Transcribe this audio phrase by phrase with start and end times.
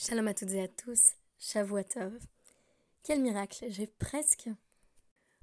[0.00, 2.16] Shalom à toutes et à tous, Shavuotov.
[3.02, 4.48] Quel miracle, j'ai presque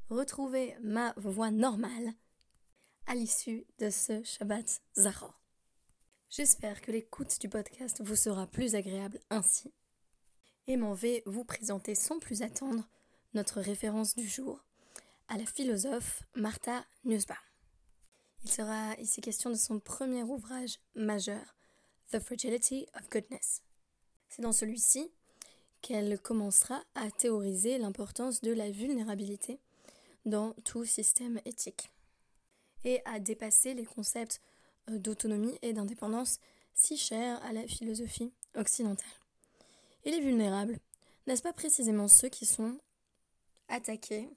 [0.09, 2.13] retrouvé ma voix normale
[3.05, 5.41] à l'issue de ce Shabbat Zahor.
[6.29, 9.73] J'espère que l'écoute du podcast vous sera plus agréable ainsi.
[10.67, 12.87] Et m'en vais vous présenter sans plus attendre
[13.33, 14.63] notre référence du jour
[15.27, 17.35] à la philosophe Martha Nussbaum.
[18.45, 21.57] Il sera ici question de son premier ouvrage majeur,
[22.13, 23.64] The Fragility of Goodness.
[24.29, 25.09] C'est dans celui-ci
[25.81, 29.59] qu'elle commencera à théoriser l'importance de la vulnérabilité
[30.25, 31.91] dans tout système éthique
[32.83, 34.41] et à dépasser les concepts
[34.89, 36.39] euh, d'autonomie et d'indépendance
[36.73, 39.05] si chers à la philosophie occidentale.
[40.03, 40.79] Et les vulnérables,
[41.27, 42.77] n'est-ce pas précisément ceux qui sont
[43.67, 44.29] attaqués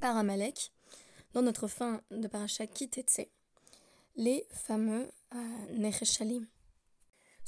[0.00, 0.72] par Amalek
[1.34, 3.26] dans notre fin de Parashat Kitetse,
[4.16, 5.66] les fameux euh,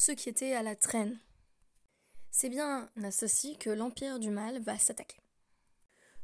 [0.00, 1.18] ceux qui étaient à la traîne.
[2.30, 5.18] C'est bien à ceci que l'empire du mal va s'attaquer.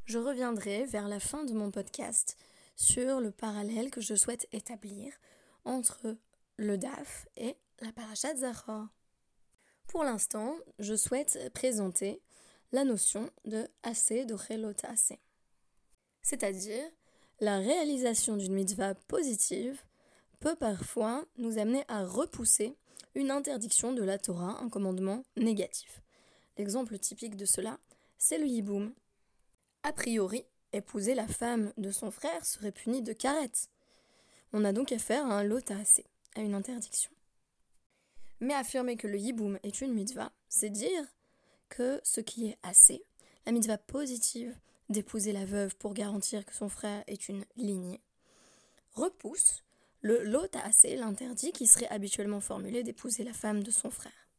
[0.05, 2.37] Je reviendrai vers la fin de mon podcast
[2.75, 5.13] sur le parallèle que je souhaite établir
[5.63, 6.17] entre
[6.57, 8.87] le DAF et la Parashat Zahor.
[9.85, 12.23] Pour l'instant, je souhaite présenter
[12.71, 14.35] la notion de assez de
[14.87, 15.19] assez.
[16.23, 16.83] C'est-à-dire,
[17.41, 19.79] la réalisation d'une mitzvah positive
[20.39, 22.75] peut parfois nous amener à repousser
[23.25, 26.01] interdiction de la Torah, un commandement négatif.
[26.57, 27.79] L'exemple typique de cela,
[28.17, 28.93] c'est le yiboum.
[29.83, 33.69] A priori, épouser la femme de son frère serait puni de carette.
[34.53, 37.11] On a donc affaire à un lotassé, à une interdiction.
[38.39, 41.03] Mais affirmer que le yiboum est une mitzvah, c'est dire
[41.69, 43.03] que ce qui est assez,
[43.45, 44.55] la mitzvah positive
[44.89, 47.99] d'épouser la veuve pour garantir que son frère est une lignée,
[48.93, 49.63] repousse
[50.07, 54.29] le lot assez l'interdit qui serait habituellement formulé d'épouser la femme de son frère.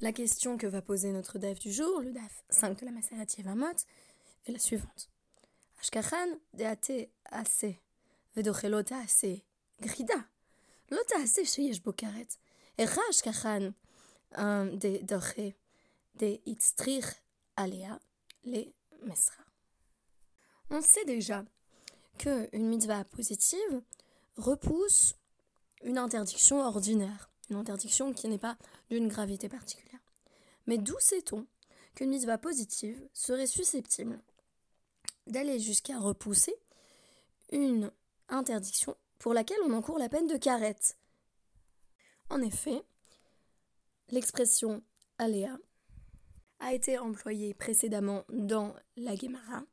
[0.00, 3.42] La question que va poser notre DAF du jour, le DAF 5 de la Maserati
[3.42, 3.76] Vamot,
[4.46, 5.10] est la suivante.
[5.80, 7.78] Ashkachan deate assez,
[8.34, 9.44] vedochelota assez,
[9.82, 10.24] grida.
[10.90, 12.28] Lota assez sheyesh bokaret.
[12.78, 13.74] Echa ashkachan
[14.38, 15.52] de doche
[16.14, 17.04] de itztrich
[17.56, 18.00] alea
[18.44, 18.64] le
[19.02, 19.44] mesra.
[20.70, 21.44] On sait déjà
[22.18, 23.82] que une mitzvah positive
[24.36, 25.14] repousse
[25.82, 28.56] une interdiction ordinaire, une interdiction qui n'est pas
[28.90, 30.00] d'une gravité particulière.
[30.66, 31.46] Mais d'où sait-on
[31.94, 34.20] qu'une mitzvah positive serait susceptible
[35.26, 36.54] d'aller jusqu'à repousser
[37.50, 37.90] une
[38.28, 40.96] interdiction pour laquelle on encourt la peine de carette
[42.30, 42.82] En effet,
[44.10, 44.82] l'expression
[45.18, 45.56] aléa
[46.60, 49.64] a été employée précédemment dans la Gemara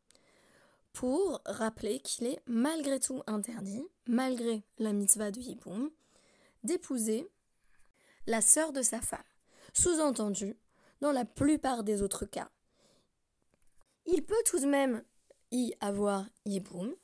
[0.94, 5.92] pour rappeler qu'il est malgré tout interdit, malgré la mitzvah de Yiboum,
[6.64, 7.30] d'épouser
[8.28, 9.24] la sœur de sa femme.
[9.74, 10.58] Sous-entendu,
[11.02, 12.50] dans la plupart des autres cas,
[14.06, 15.04] il peut tout de même
[15.52, 16.96] y avoir Yiboum,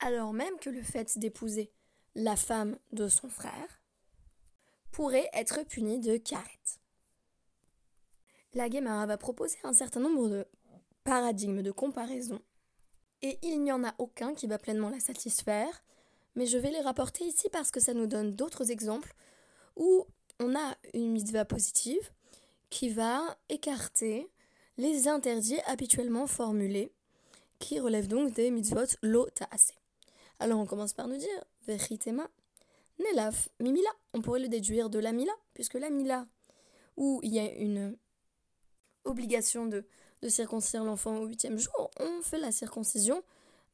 [0.00, 1.72] alors même que le fait d'épouser
[2.14, 3.80] la femme de son frère
[4.90, 6.60] pourrait être puni de karet.
[8.54, 10.46] La Gemara va proposer un certain nombre de
[11.04, 12.42] paradigmes de comparaison
[13.22, 15.82] et il n'y en a aucun qui va pleinement la satisfaire,
[16.34, 19.14] mais je vais les rapporter ici parce que ça nous donne d'autres exemples
[19.76, 20.06] où
[20.40, 22.10] on a une mitzvah positive
[22.70, 24.28] qui va écarter
[24.78, 26.92] les interdits habituellement formulés,
[27.58, 29.74] qui relèvent donc des mitzvot lo ta'ase.
[30.40, 32.28] Alors on commence par nous dire, veritema,
[32.98, 33.90] nelaf, mimila.
[34.14, 36.26] On pourrait le déduire de la mila, puisque la mila,
[36.96, 37.96] où il y a une
[39.04, 39.84] obligation de
[40.22, 43.22] de circoncire l'enfant au huitième jour, on fait la circoncision,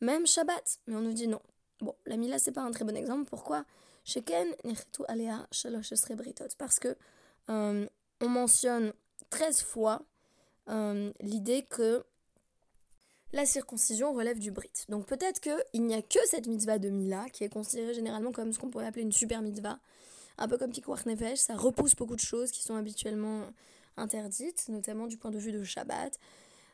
[0.00, 0.81] même Shabbat.
[0.86, 1.41] Mais on nous dit non.
[1.81, 3.28] Bon, la Mila, c'est pas un très bon exemple.
[3.28, 3.64] Pourquoi
[6.58, 6.97] Parce que
[7.50, 7.87] euh,
[8.20, 8.92] on mentionne
[9.31, 10.03] 13 fois
[10.69, 12.04] euh, l'idée que
[13.32, 14.70] la circoncision relève du brit.
[14.88, 18.53] Donc peut-être qu'il n'y a que cette mitzvah de Mila, qui est considérée généralement comme
[18.53, 19.78] ce qu'on pourrait appeler une super mitzvah,
[20.38, 23.43] un peu comme Tikwach Nefesh, ça repousse beaucoup de choses qui sont habituellement
[23.99, 26.19] interdite, notamment du point de vue de Shabbat.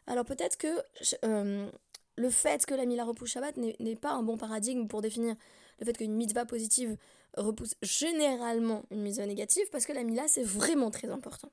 [0.07, 0.83] Alors peut-être que
[1.25, 1.71] euh,
[2.17, 5.35] le fait que la Mila repousse Shabbat n'est pas un bon paradigme pour définir
[5.79, 6.97] le fait qu'une mitzvah positive
[7.37, 11.51] repousse généralement une mitzvah négative, parce que la Mila c'est vraiment très important.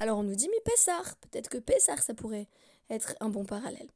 [0.00, 2.48] Alors on nous dit, mais Pessar, peut-être que Pessar ça pourrait
[2.90, 3.88] être un bon parallèle.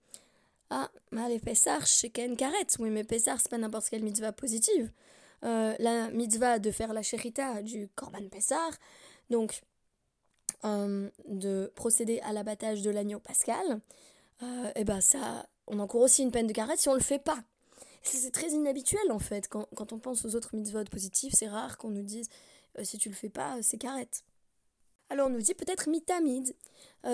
[0.71, 4.91] Ah, mais les Pessar, Sheken Karet, oui, mais Pessar c'est pas n'importe quelle mitzvah positive.
[5.45, 8.71] Euh, la mitzvah de faire la sherita du Korban Pessar,
[9.31, 9.63] donc
[10.67, 13.81] euh, de procéder à l'abattage de l'agneau pascal,
[14.41, 17.01] et euh, eh ben ça, on encourt aussi une peine de carette si on le
[17.01, 17.39] fait pas.
[18.03, 19.49] C'est très inhabituel en fait.
[19.49, 22.29] Quand, on pense aux autres mitzvot positifs, c'est rare qu'on nous dise
[22.79, 24.25] euh, si tu le fais pas, c'est carette.
[25.09, 26.53] Alors on nous dit peut-être mitamid,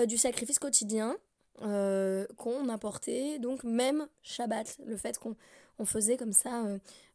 [0.07, 1.15] du sacrifice quotidien
[1.59, 5.35] qu'on apportait, donc même Shabbat, le fait qu'on
[5.77, 6.63] on faisait comme ça,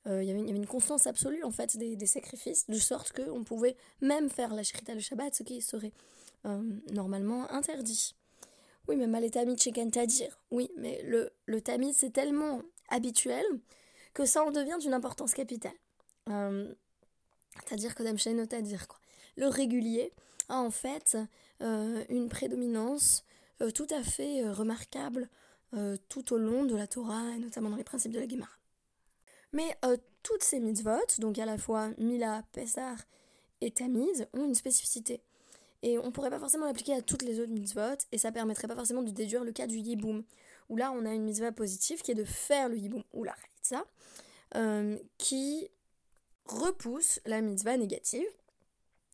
[0.06, 4.30] il y, avait une constance absolue en fait des, sacrifices, de sorte qu'on pouvait même
[4.30, 5.92] faire la shrita le Shabbat, ce qui serait
[6.92, 8.14] normalement interdit.
[8.86, 10.38] Oui, mais mal tamid chez dire.
[10.50, 13.44] Oui, mais le, le tamid c'est tellement habituel
[14.14, 15.76] que ça en devient d'une importance capitale.
[16.28, 16.72] Euh,
[17.54, 18.02] C'est-à-dire que
[18.54, 18.98] à dire quoi.
[19.36, 20.12] Le régulier
[20.48, 21.16] a en fait
[21.60, 23.24] euh, une prédominance
[23.60, 25.28] euh, tout à fait euh, remarquable
[26.08, 28.56] tout au long de la Torah et notamment dans les principes de la Gemara.
[29.52, 29.76] Mais
[30.22, 32.96] toutes ces mitzvot, donc à la fois Mila, Pessar
[33.60, 35.20] et Tamiz, ont une spécificité.
[35.82, 38.74] Et on pourrait pas forcément l'appliquer à toutes les autres mitzvot, et ça permettrait pas
[38.74, 40.24] forcément de déduire le cas du yiboum,
[40.68, 43.04] où là on a une mitzvah positive qui est de faire le yiboum.
[43.12, 43.84] Ou la chalitza,
[45.18, 45.68] qui
[46.46, 48.26] repousse la mitzvah négative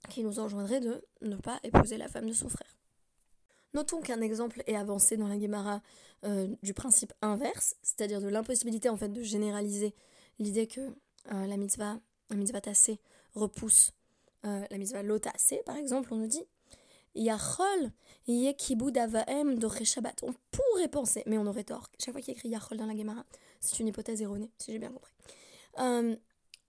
[0.08, 2.76] qui nous enjoindrait de ne pas épouser la femme de son frère.
[3.72, 5.82] Notons qu'un exemple est avancé dans la Gemara
[6.24, 9.94] euh, du principe inverse, c'est-à-dire de l'impossibilité en fait de généraliser
[10.38, 11.98] l'idée que euh, la mitzvah,
[12.30, 13.00] la mitzvah tassée
[13.34, 13.92] repousse
[14.44, 16.44] euh, la mitzvah lotassée, par exemple, on nous dit
[17.14, 17.90] Yachol
[18.26, 20.22] yekibud avaem Shabbat.
[20.22, 21.88] On pourrait penser, mais on aurait tort.
[21.98, 23.24] Chaque fois qu'il y a écrit Yachol dans la Gemara,
[23.60, 25.12] c'est une hypothèse erronée, si j'ai bien compris.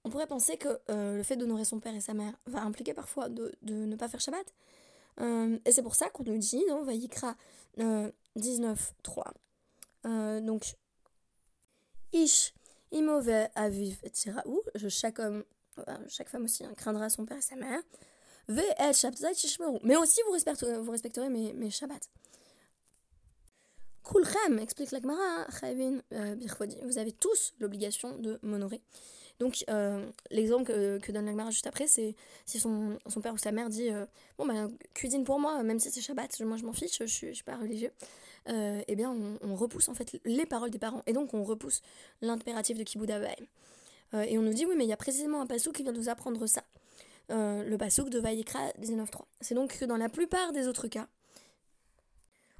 [0.05, 2.93] On pourrait penser que euh, le fait d'honorer son père et sa mère va impliquer
[2.93, 4.53] parfois de, ne pas faire Shabbat.
[5.19, 7.35] Euh, et c'est pour ça qu'on nous dit dans Vayikra
[7.79, 9.23] euh, 19.3.
[10.05, 10.75] Euh, donc,
[12.13, 12.53] Ish,
[12.91, 15.43] imove aviv tiraou, chaque homme,
[16.07, 17.81] chaque femme aussi hein, craindra son père et sa mère.
[18.47, 21.95] Mais aussi vous respecterez, vous respecterez mes, mes Shabbats.
[24.03, 25.47] Kulchem, explique la Gemara,
[26.83, 28.81] vous avez tous l'obligation de m'honorer.
[29.39, 32.15] Donc, euh, l'exemple que, donne Lagmara juste après, c'est
[32.45, 34.05] si son, père ou sa mère dit euh,
[34.37, 37.33] Bon, bah, cuisine pour moi, même si c'est Shabbat, moi je m'en fiche, je je
[37.33, 37.91] suis pas religieux.
[38.47, 41.01] Euh, eh bien, on, repousse en fait les paroles des parents.
[41.07, 41.81] Et donc, on repousse
[42.21, 45.47] l'impératif de Kibud euh, et on nous dit Oui, mais il y a précisément un
[45.47, 46.63] pasouk qui vient nous apprendre ça.
[47.29, 49.21] Le pasouk de Vayikra 19.3.
[49.41, 51.07] C'est donc que dans la plupart des autres cas,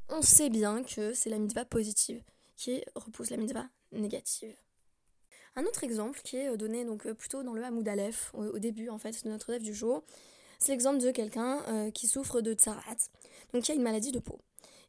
[0.10, 2.24] on sait bien que c'est la mitzvah positive
[2.56, 4.56] qui repousse la mitzvah négative.
[5.56, 8.60] Un autre exemple qui est euh, donné donc euh, plutôt dans le Hamoud Aleph, au,
[8.60, 10.04] début en fait de notre rêve du jour,
[10.60, 12.96] c'est l'exemple de quelqu'un euh, qui souffre de tsarat,
[13.54, 14.40] donc qui a une maladie de peau,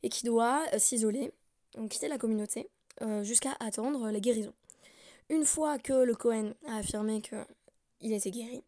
[0.02, 1.32] et qui doit s'isoler,
[1.74, 2.68] donc quitter la communauté,
[3.22, 4.54] jusqu'à attendre la guérison.
[5.28, 8.64] Une fois que le Cohen a affirmé qu'il était guéri,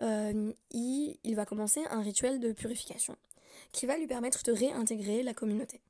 [0.00, 0.54] il,
[1.22, 3.16] il, va commencer un rituel de purification
[3.72, 5.80] qui va lui permettre de réintégrer la communauté.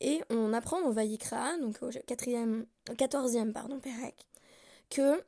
[0.00, 4.14] Et on apprend au Vayikra, donc au 4e, 14e pardon, Pérec,
[4.90, 5.22] que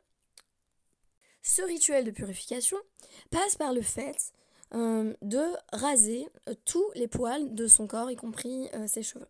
[1.42, 2.76] ce rituel de purification
[3.30, 4.32] passe par le fait
[4.74, 5.42] euh, de
[5.72, 9.26] raser euh, tous les poils de son corps, y compris euh, ses cheveux.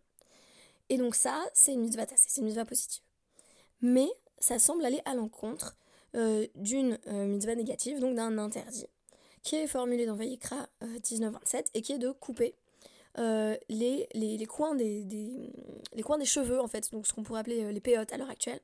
[0.89, 3.01] Et donc ça, c'est une mitzvah tassée, c'est une mitzvah positive.
[3.81, 4.09] Mais
[4.39, 5.75] ça semble aller à l'encontre
[6.55, 8.87] d'une mitzvah négative, donc d'un interdit,
[9.43, 12.55] qui est formulé dans Vayikra 19-27 et qui est de couper
[13.17, 15.05] les, les, coins des,
[15.93, 18.29] les coins des cheveux, en fait, donc ce qu'on pourrait appeler les péotes à l'heure
[18.29, 18.59] actuelle,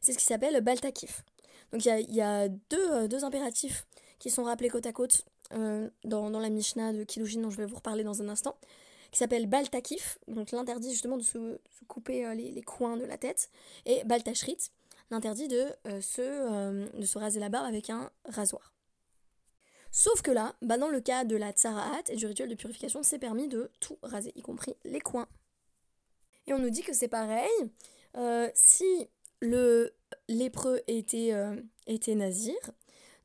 [0.00, 1.24] c'est ce qui s'appelle Baltakif.
[1.72, 3.86] Donc il y a, deux, euh, deux, impératifs
[4.18, 7.66] qui sont rappelés côte à côte euh, dans, la Mishnah de Kilushin dont je vais
[7.66, 8.56] vous reparler dans un instant,
[9.10, 13.50] qui s'appelle Baltakif, donc l'interdit justement de se, couper euh, les, coins de la tête,
[13.84, 14.70] et Baltashrit,
[15.10, 15.66] l'interdit de,
[16.00, 18.72] se, de se raser la barbe avec un rasoir.
[19.90, 23.02] Sauf que là, bah dans le cas de la tsaraat et du rituel de purification,
[23.02, 25.28] c'est permis de tout raser, y compris les coins.
[26.46, 27.50] Et on nous dit que c'est pareil,
[28.54, 29.08] si
[29.40, 29.94] le
[30.28, 32.56] lépreux était, euh, était nazir.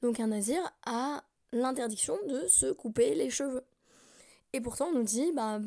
[0.02, 3.64] Donc un nazir a l'interdiction de se couper les cheveux.
[4.54, 5.60] Et pourtant on nous dit, bah,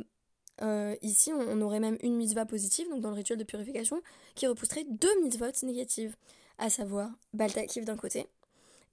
[0.63, 4.01] euh, ici on, aurait même une mitzvah positive, donc dans le rituel de purification,
[4.35, 6.17] qui repousserait deux mitzvot négatives,
[6.59, 8.27] à savoir Baltakif d'un côté,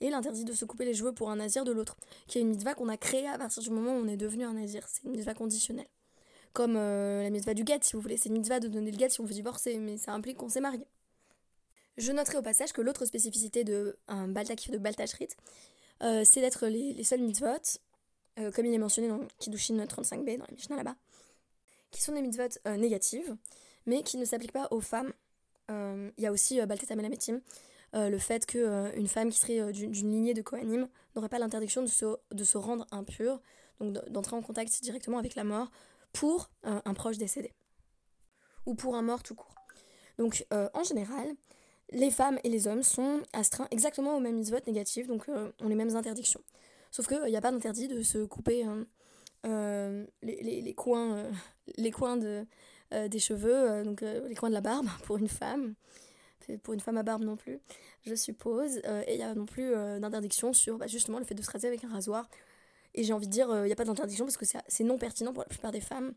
[0.02, 1.96] et l'interdit de se couper les cheveux pour un nazir de l'autre,
[2.28, 4.44] qui est une mitzvah qu'on a créée à partir du moment où on est devenu
[4.44, 4.88] un nazir.
[4.88, 5.88] C'est une mitzvah conditionnelle.
[6.54, 8.18] Comme euh, la mitzvah du guet, si vous voulez.
[8.18, 10.50] C'est une mitzvah de donner le guet si on veut divorcer, mais ça implique qu'on
[10.50, 10.86] s'est marié.
[11.98, 15.30] Je noterai au passage que l'autre spécificité de un Baltakif de Baltashrit,
[16.02, 17.80] euh, c'est d'être les, seuls mitzvot,
[18.40, 20.96] euh, comme il est mentionné dans Kiddushin 35b, dans la Mishnah là-bas,
[21.92, 23.36] qui sont des mitzvot euh, négatives,
[23.86, 25.14] mais qui ne s'appliquent pas aux femmes.
[25.70, 27.40] Il y a aussi Baltet Amelametim,
[27.94, 32.18] le fait qu'une femme qui serait d'une lignée de Kohanim n'aurait pas l'interdiction de se,
[32.30, 33.40] de se rendre impure,
[33.80, 35.72] donc d'entrer en contact directement avec la mort
[36.12, 37.54] pour un proche décédé,
[38.66, 39.56] ou pour un mort tout court.
[40.18, 41.26] Donc en général,
[41.92, 45.68] les femmes et les hommes sont astreints exactement aux mêmes mitzvot négatives, donc euh, ont
[45.68, 46.42] les mêmes interdictions.
[46.90, 48.66] Sauf qu'il n'y a pas d'interdit de se couper
[49.44, 51.26] les, les, les, coins,
[51.78, 52.46] les coins de,
[53.08, 55.76] des cheveux, donc les coins de la barbe pour une femme.
[56.64, 57.60] Pour une femme à barbe non plus,
[58.02, 58.78] je suppose.
[59.08, 59.72] et il n'y a non plus
[60.02, 62.28] d'interdiction sur bah, justement le fait de se raser avec un rasoir.
[62.94, 65.32] Et j'ai envie de dire, il n'y a pas d'interdiction parce que c'est non pertinent
[65.34, 66.14] pour la plupart des femmes.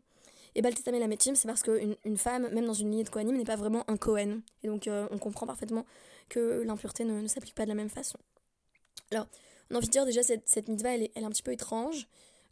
[0.55, 3.09] Et Baltétam et la métime, c'est parce qu'une une femme, même dans une lignée de
[3.09, 4.41] Kohanim, n'est pas vraiment un Kohen.
[4.63, 5.85] Et donc euh, on comprend parfaitement
[6.29, 8.17] que l'impureté ne, s'applique pas de la même façon.
[9.11, 9.27] Alors,
[9.69, 11.43] on a envie de dire déjà, cette, cette mitzvah, elle est, elle est un petit
[11.43, 12.07] peu étrange.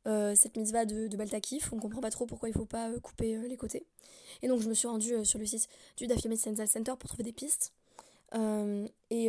[0.05, 2.99] Euh, cette mitzvah de, de Baltakif, on comprend pas trop pourquoi il faut pas euh,
[2.99, 3.85] couper les côtés.
[4.41, 7.23] Et donc je me suis rendue sur le site du Dafyomet Sensal Center pour trouver
[7.23, 7.73] des pistes.
[9.09, 9.27] et,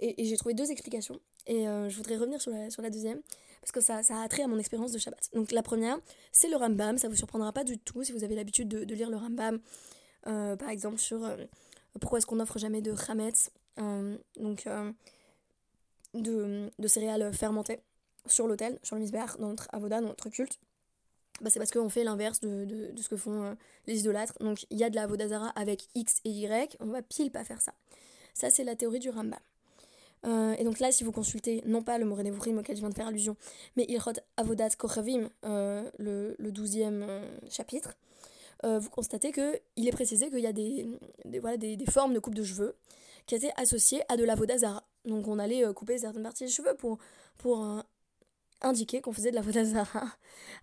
[0.00, 1.20] et, j'ai trouvé deux explications.
[1.46, 3.20] Et je voudrais revenir sur la, sur la deuxième
[3.60, 5.30] parce que ça, ça a trait à mon expérience de Shabbat.
[5.34, 5.98] Donc la première,
[6.32, 9.10] c'est le Rambam, ça vous surprendra pas du tout si vous avez l'habitude de, lire
[9.10, 9.58] le Rambam,
[10.26, 11.36] euh, par exemple sur euh,
[12.00, 14.68] pourquoi est-ce qu'on n'offre jamais de chametz, euh, donc
[16.14, 17.80] de, de, céréales fermentées
[18.30, 20.58] sur l'autel, sur le misbéar, dans notre avoda, dans notre culte.
[21.40, 23.56] Bah, c'est parce qu'on fait l'inverse de, de, ce que font
[23.86, 24.34] les idolâtres.
[24.40, 27.44] Donc il y a de la avodazara avec X et Y, on va pile pas
[27.44, 27.72] faire ça.
[28.34, 29.38] Ça c'est la théorie du Rambam.
[30.26, 32.94] Euh, et donc là, si vous consultez non pas le Morenevurim auquel je viens de
[32.94, 33.36] faire allusion,
[33.76, 37.94] mais Ilchot Avodat Kochavim, euh, le, le 12e euh, chapitre,
[38.64, 40.84] vous constatez qu'il est précisé qu'il y a des,
[41.24, 42.74] des voilà, des, des, formes de coupe de cheveux
[43.26, 44.82] qui étaient associées à de l'avodazara.
[45.04, 46.98] Donc on allait couper certaines parties des cheveux pour,
[47.36, 47.84] pour
[48.62, 50.04] indiquer qu'on faisait de l'avodazara.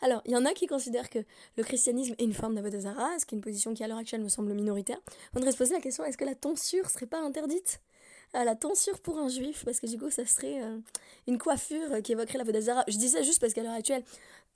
[0.01, 1.19] Alors, il y en a qui considèrent que
[1.57, 4.21] le christianisme est une forme d'avodazara, ce qui est une position qui à l'heure actuelle
[4.21, 4.99] me semble minoritaire.
[5.33, 7.81] On devrait se poser la question, est-ce que la tonsure serait pas interdite?
[8.33, 10.77] À la tonsure pour un juif, parce que du coup, ça serait euh,
[11.27, 12.83] une coiffure qui évoquerait la Vodazara.
[12.87, 14.03] Je dis ça juste parce qu'à l'heure actuelle,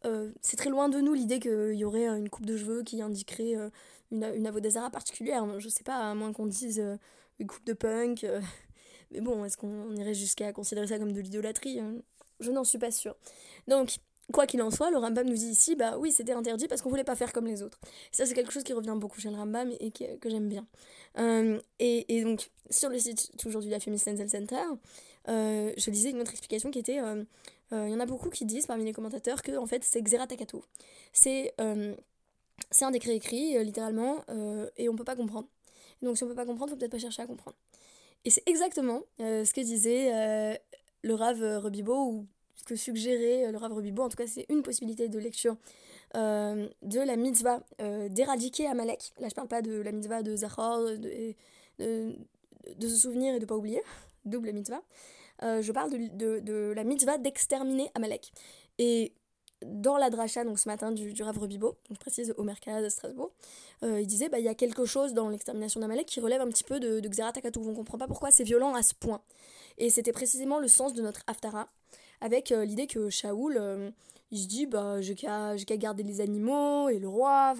[0.05, 3.01] euh, c'est très loin de nous l'idée qu'il y aurait une coupe de cheveux qui
[3.01, 3.69] indiquerait euh,
[4.11, 5.59] une, une Avodazara particulière.
[5.59, 6.83] Je sais pas, à moins qu'on dise
[7.39, 8.25] une coupe de punk.
[9.11, 11.79] mais bon, est-ce qu'on irait jusqu'à considérer ça comme de l'idolâtrie
[12.39, 13.15] Je n'en suis pas sûre.
[13.67, 13.99] Donc,
[14.31, 16.89] Quoi qu'il en soit, le Rambam nous dit ici, bah oui, c'était interdit parce qu'on
[16.89, 17.79] voulait pas faire comme les autres.
[18.11, 20.67] ça, c'est quelque chose qui revient beaucoup chez le Rambam et que, j'aime bien.
[21.17, 24.57] Euh, et, donc, sur le site toujours du La Center,
[25.29, 27.23] euh, je lisais une autre explication qui était euh,
[27.71, 30.63] il y en a beaucoup qui disent parmi les commentateurs que en fait c'est Xeratakato.
[31.13, 31.53] C'est
[32.71, 34.23] c'est un décret écrit littéralement
[34.77, 35.47] et on peut pas comprendre.
[36.01, 37.57] Donc si on peut pas comprendre, faut peut-être pas chercher à comprendre.
[38.25, 40.59] Et c'est exactement ce que disait
[41.01, 42.27] le Rav Rebibo ou
[42.69, 45.57] que suggérait euh, le Rav Rubibo, en tout cas c'est une possibilité de lecture
[46.15, 49.11] euh, de la mitzvah euh, d'éradiquer Amalek.
[49.19, 51.33] Là je parle pas de la mitzvah de Zachor, de,
[51.79, 53.81] de, se souvenir et de pas oublier,
[54.25, 54.81] double mitzvah.
[55.41, 58.31] je parle de, de la mitzvah d'exterminer Amalek.
[59.65, 63.31] Dans la dracha, donc ce matin du, du Rav Rebibo, précise au Mercade de Strasbourg,
[63.83, 66.63] il disait bah il y a quelque chose dans l'extermination d'Amalek qui relève un petit
[66.63, 67.61] peu de, de Xeratakatou.
[67.65, 69.21] On comprend pas pourquoi c'est violent à ce point.
[69.79, 71.69] Et c'était précisément le sens de notre Haftara,
[72.21, 73.89] avec euh, l'idée que Shaoul, euh,
[74.31, 77.55] il se dit, bah, j'ai qu'à garder les animaux et le roi,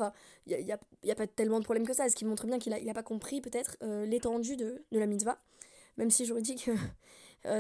[0.46, 2.60] il n'y a, y a, pas tellement de problème que ça, ce qui montre bien
[2.60, 5.40] qu'il n'a il a pas compris peut-être euh, l'étendue de, de, la mitzvah,
[5.98, 6.72] même si j'aurais dit que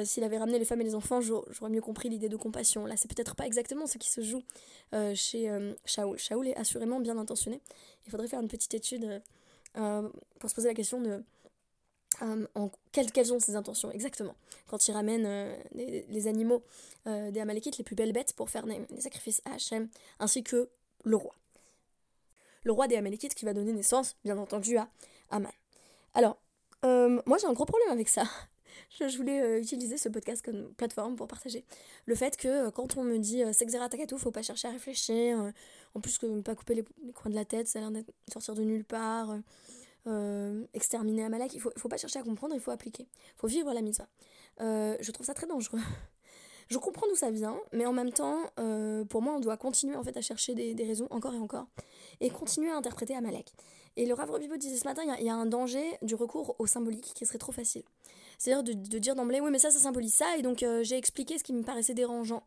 [0.03, 2.86] s'il avait ramené les femmes et les enfants, j'aurais mieux compris l'idée de compassion.
[2.86, 4.43] Là, c'est peut-être pas exactement ce qui se joue
[5.15, 5.50] chez
[5.86, 6.17] Shaoul.
[6.17, 7.62] Shaoul est assurément bien intentionné.
[8.05, 9.21] Il faudrait faire une petite étude
[9.74, 11.24] pour se poser la question de
[12.21, 12.48] euh,
[12.91, 14.36] quelles, sont ses intentions exactement
[14.67, 16.63] quand il ramène euh, les, animaux
[17.07, 19.88] euh, des Amalekites, les plus belles bêtes, pour faire des, sacrifices à Hachem,
[20.19, 20.69] ainsi que
[21.05, 21.33] le roi.
[22.63, 24.89] Le roi des Amalekites qui va donner naissance, bien entendu, à
[25.29, 25.51] Aman.
[26.13, 26.38] Alors,
[26.83, 28.24] moi j'ai un gros problème avec ça.
[28.89, 31.63] Je, voulais utiliser ce podcast comme plateforme pour partager
[32.05, 35.53] le fait que quand on me dit c'est Xera Takatou, faut pas chercher à réfléchir,
[35.93, 38.03] en plus que ne pas couper les, coins de la tête, ça a l'air de
[38.31, 39.38] sortir de nulle part
[40.08, 41.53] euh, exterminer Amalek.
[41.53, 43.03] Il faut, faut pas chercher à comprendre, il faut appliquer.
[43.03, 44.08] Il faut vivre la mitzvah.
[44.62, 45.79] Euh, je trouve ça très dangereux.
[46.69, 49.95] Je comprends d'où ça vient, mais en même temps, euh, pour moi, on doit continuer
[49.95, 51.67] en fait à chercher des, raisons encore et encore
[52.21, 53.51] et continuer à interpréter Amalek.
[53.97, 56.67] Et le Rav Bibo disait ce matin, il y, a un danger du recours au
[56.67, 57.83] symbolique qui serait trop facile.
[58.38, 61.43] C'est-à-dire de, dire d'emblée, oui, mais ça, ça symbolise ça, et donc j'ai expliqué ce
[61.43, 62.43] qui me paraissait dérangeant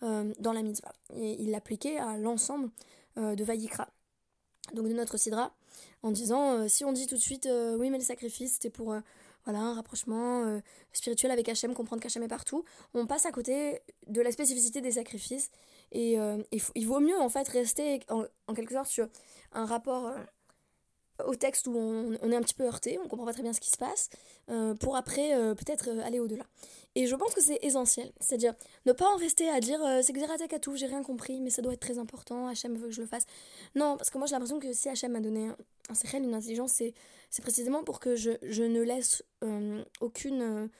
[0.00, 0.92] dans la mitzvah.
[1.16, 2.70] Et il l'appliquait à l'ensemble
[3.16, 3.88] de Vayikra,
[4.72, 5.52] donc de notre Sidra,
[6.02, 8.70] en disant euh, si on dit tout de suite euh, oui mais le sacrifice c'était
[8.70, 9.00] pour euh,
[9.44, 10.60] voilà un rapprochement
[10.92, 14.92] spirituel avec Hachem, comprendre qu'Hachem est partout, on passe à côté de la spécificité des
[14.92, 15.50] sacrifices.
[15.92, 16.16] Et,
[16.74, 19.08] il vaut mieux en fait rester en, en quelque sorte sur
[19.52, 20.12] un rapport
[21.24, 23.60] au texte où on, est un petit peu heurté, on comprend pas très bien ce
[23.60, 24.10] qui se passe,
[24.50, 26.44] euh, pour après euh, peut-être euh, aller au-delà.
[26.96, 28.54] Et je pense que c'est essentiel, c'est-à-dire
[28.86, 31.62] ne pas en rester à dire c'est que à tout, j'ai rien compris, mais ça
[31.62, 33.26] doit être très important, Hachem veut que je le fasse.
[33.74, 35.56] Non, parce que moi j'ai l'impression que si Hachem m'a donné un,
[35.88, 36.94] un une intelligence, c'est,
[37.30, 39.24] c'est précisément pour que je, je ne laisse
[40.00, 40.70] aucune,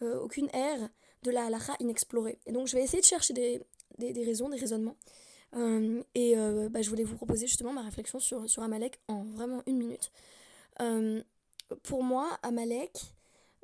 [0.00, 0.88] aucune ère
[1.22, 2.38] de la halakha inexplorée.
[2.46, 3.60] Et donc je vais essayer de chercher des,
[3.98, 4.96] des, des raisons, des raisonnements
[5.54, 6.34] et
[6.70, 10.10] bah, je voulais vous proposer justement ma réflexion sur, sur Amalek en vraiment une minute.
[11.82, 13.14] pour moi, Amalek,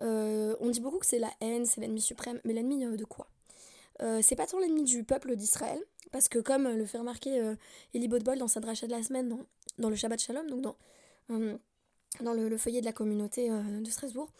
[0.00, 3.28] on dit beaucoup que c'est la haine, c'est l'ennemi suprême, mais l'ennemi de quoi?
[4.22, 7.54] C'est pas tant l'ennemi du peuple d'Israël, parce que comme le fait remarquer
[7.92, 9.40] Eli Bodbol dans sa dracha de la semaine, dans,
[9.78, 10.76] dans le Shabbat Shalom, donc dans
[12.20, 14.32] dans le, feuillet de la communauté euh, de Strasbourg,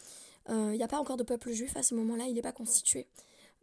[0.49, 2.53] il euh, n'y a pas encore de peuple juif à ce moment-là, il n'est pas
[2.53, 3.07] constitué.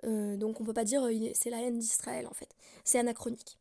[0.04, 2.50] Euh, donc on peut pas dire c'est la haine d'Israël en fait.
[2.84, 3.58] C'est anachronique.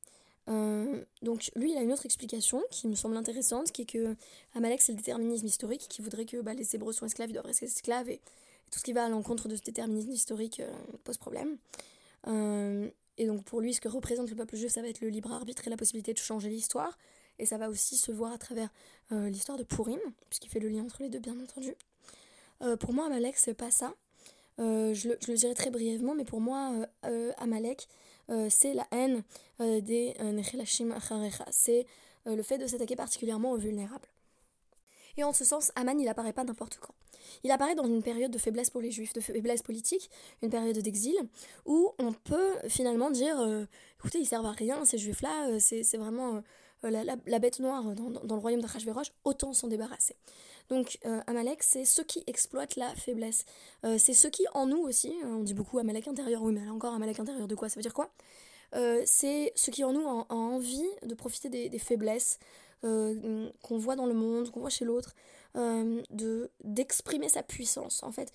[1.22, 4.16] Donc lui, il a une autre explication qui me semble intéressante, qui est que
[4.54, 7.46] Amalek, c'est le déterminisme historique, qui voudrait que bah, les Hébreux soient esclaves, ils doivent
[7.46, 8.20] rester esclaves, et,
[8.70, 10.62] tout ce qui va à l'encontre de ce déterminisme historique
[11.04, 11.56] pose problème.
[12.26, 15.32] et donc pour lui, ce que représente le peuple juif, ça va être le libre
[15.32, 16.96] arbitre et la possibilité de changer l'histoire.
[17.40, 18.68] Et ça va aussi se voir à travers
[19.12, 21.74] euh, l'histoire de Purim, puisqu'il fait le lien entre les deux, bien entendu.
[22.62, 23.94] Euh, pour moi, Amalek, c'est pas ça.
[24.58, 26.86] Euh, je, le, dirai très brièvement, mais pour moi,
[27.38, 27.88] Amalek,
[28.48, 29.22] c'est la haine
[29.58, 31.46] des Nechelashim Acharecha.
[31.50, 31.86] C'est
[32.26, 34.08] le fait de s'attaquer particulièrement aux vulnérables.
[35.16, 36.94] Et en ce sens, Aman, il apparaît pas n'importe quand.
[37.44, 40.08] Il apparaît dans une période de faiblesse pour les juifs, de faiblesse politique,
[40.42, 41.16] une période d'exil,
[41.66, 43.36] où on peut finalement dire
[43.98, 46.42] écoutez, ils servent à rien, ces juifs-là, c'est vraiment
[46.84, 50.16] euh, la, bête noire dans, le royaume d'Achashverosh, autant s'en débarrasser.
[50.70, 53.44] Donc euh, Amalek, c'est ceux qui exploitent la faiblesse.
[53.84, 56.94] Euh, c'est ceux qui, en nous aussi, on dit beaucoup Amalek intérieur, oui mais encore
[56.94, 58.10] Amalek intérieur de quoi Ça veut dire quoi?
[59.04, 62.38] C'est ceux qui en nous ont, envie de profiter des, faiblesses
[62.82, 65.16] qu'on voit dans le monde, qu'on voit chez l'autre,
[65.56, 68.04] de d'exprimer sa puissance.
[68.04, 68.32] En fait,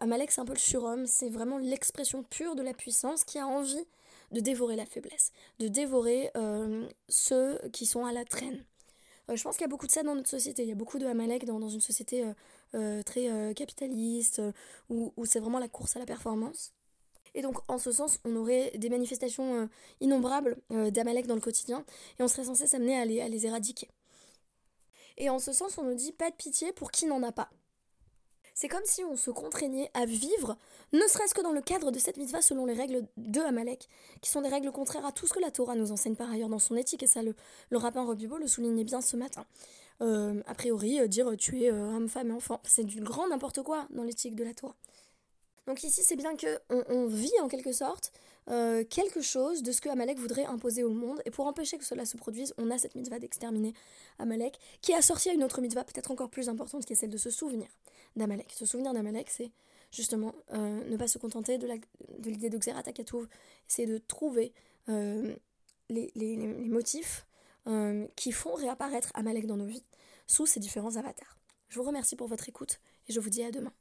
[0.00, 3.46] Amalek c'est un peu le surhomme, c'est vraiment l'expression pure de la puissance qui a
[3.46, 3.86] envie
[4.32, 8.64] de dévorer la faiblesse, de dévorer euh, ceux qui sont à la traîne.
[9.30, 10.62] Euh, je pense qu'il y a beaucoup de ça dans notre société.
[10.62, 12.24] Il y a beaucoup de Amalek dans, une société
[12.74, 14.42] euh, très capitaliste,
[14.88, 16.72] où, c'est vraiment la course à la performance.
[17.34, 19.68] Et donc, en ce sens, on aurait des manifestations
[20.00, 21.84] innombrables d'Amalek dans le quotidien,
[22.18, 23.88] et on serait censé s'amener à les, à les éradiquer.
[25.16, 27.50] Et en ce sens, on nous dit pas de pitié pour qui n'en a pas.
[28.54, 30.56] C'est comme si on se contraignait à vivre,
[30.92, 33.88] ne serait-ce que dans le cadre de cette mitzvah selon les règles de Amalek,
[34.20, 36.48] qui sont des règles contraires à tout ce que la Torah nous enseigne par ailleurs
[36.50, 37.34] dans son éthique, et ça le,
[37.70, 39.46] le rabbin Robibo le soulignait bien ce matin.
[40.02, 43.62] Euh, a priori, euh, dire tuer euh, homme, femme et enfant, c'est du grand n'importe
[43.62, 44.74] quoi dans l'éthique de la Torah.
[45.66, 48.12] Donc ici, c'est bien que on, vit en quelque sorte
[48.46, 51.22] quelque chose de ce que Amalek voudrait imposer au monde.
[51.24, 53.72] Et pour empêcher que cela se produise, on a cette mitzvah d'exterminer
[54.18, 57.10] Amalek, qui a sorti à une autre mitzvah peut-être encore plus importante, qui est celle
[57.10, 57.68] de se souvenir
[58.16, 58.52] d'Amalek.
[58.52, 59.50] Se souvenir d'Amalek, c'est
[59.92, 61.68] justement euh, ne pas se contenter de
[62.24, 62.82] l'idée de, de Xerat
[63.68, 64.52] c'est de trouver
[64.88, 65.36] euh,
[65.88, 67.26] les, motifs
[67.66, 69.84] euh, qui font réapparaître Amalek dans nos vies
[70.26, 71.38] sous ces différents avatars.
[71.68, 73.72] Je vous remercie pour votre écoute et je vous dis à demain.